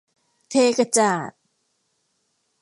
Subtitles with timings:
[0.49, 1.31] เทกระจาด